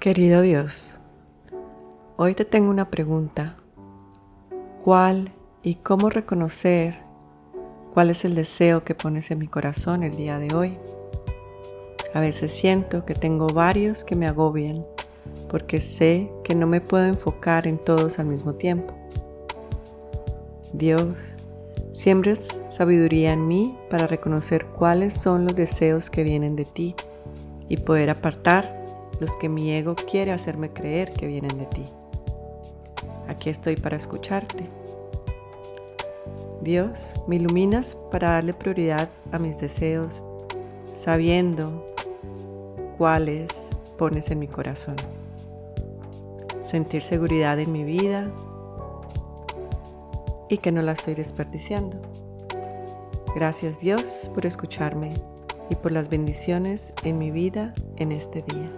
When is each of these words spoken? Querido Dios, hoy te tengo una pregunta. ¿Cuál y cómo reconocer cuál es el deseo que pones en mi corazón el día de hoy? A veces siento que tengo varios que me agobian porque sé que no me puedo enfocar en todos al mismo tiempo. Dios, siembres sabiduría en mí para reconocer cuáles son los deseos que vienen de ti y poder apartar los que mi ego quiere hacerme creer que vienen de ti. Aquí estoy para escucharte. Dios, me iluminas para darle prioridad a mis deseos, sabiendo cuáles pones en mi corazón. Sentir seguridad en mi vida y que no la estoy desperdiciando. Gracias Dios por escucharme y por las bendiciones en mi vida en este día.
Querido 0.00 0.42
Dios, 0.42 0.94
hoy 2.16 2.34
te 2.34 2.44
tengo 2.44 2.70
una 2.70 2.88
pregunta. 2.88 3.56
¿Cuál 4.84 5.32
y 5.64 5.74
cómo 5.74 6.08
reconocer 6.08 6.94
cuál 7.92 8.10
es 8.10 8.24
el 8.24 8.36
deseo 8.36 8.84
que 8.84 8.94
pones 8.94 9.32
en 9.32 9.40
mi 9.40 9.48
corazón 9.48 10.04
el 10.04 10.14
día 10.14 10.38
de 10.38 10.54
hoy? 10.54 10.78
A 12.14 12.20
veces 12.20 12.52
siento 12.52 13.04
que 13.04 13.14
tengo 13.14 13.48
varios 13.48 14.04
que 14.04 14.14
me 14.14 14.28
agobian 14.28 14.86
porque 15.50 15.80
sé 15.80 16.30
que 16.44 16.54
no 16.54 16.68
me 16.68 16.80
puedo 16.80 17.06
enfocar 17.06 17.66
en 17.66 17.76
todos 17.76 18.20
al 18.20 18.26
mismo 18.26 18.54
tiempo. 18.54 18.94
Dios, 20.72 21.16
siembres 21.92 22.46
sabiduría 22.70 23.32
en 23.32 23.48
mí 23.48 23.76
para 23.90 24.06
reconocer 24.06 24.64
cuáles 24.66 25.14
son 25.14 25.42
los 25.42 25.56
deseos 25.56 26.08
que 26.08 26.22
vienen 26.22 26.54
de 26.54 26.66
ti 26.66 26.94
y 27.68 27.78
poder 27.78 28.10
apartar 28.10 28.78
los 29.20 29.36
que 29.36 29.48
mi 29.48 29.70
ego 29.72 29.94
quiere 29.94 30.32
hacerme 30.32 30.72
creer 30.72 31.10
que 31.10 31.26
vienen 31.26 31.56
de 31.58 31.66
ti. 31.66 31.84
Aquí 33.28 33.50
estoy 33.50 33.76
para 33.76 33.96
escucharte. 33.96 34.64
Dios, 36.62 36.90
me 37.26 37.36
iluminas 37.36 37.96
para 38.10 38.32
darle 38.32 38.54
prioridad 38.54 39.08
a 39.32 39.38
mis 39.38 39.60
deseos, 39.60 40.22
sabiendo 41.02 41.94
cuáles 42.96 43.48
pones 43.96 44.30
en 44.30 44.38
mi 44.38 44.48
corazón. 44.48 44.96
Sentir 46.70 47.02
seguridad 47.02 47.58
en 47.58 47.72
mi 47.72 47.84
vida 47.84 48.30
y 50.48 50.58
que 50.58 50.72
no 50.72 50.82
la 50.82 50.92
estoy 50.92 51.14
desperdiciando. 51.14 51.96
Gracias 53.34 53.78
Dios 53.78 54.30
por 54.34 54.46
escucharme 54.46 55.10
y 55.70 55.74
por 55.76 55.92
las 55.92 56.08
bendiciones 56.08 56.92
en 57.04 57.18
mi 57.18 57.30
vida 57.30 57.74
en 57.96 58.12
este 58.12 58.42
día. 58.42 58.70